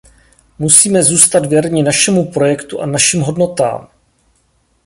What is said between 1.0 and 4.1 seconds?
zůstat věrni našemu projektu a našim hodnotám.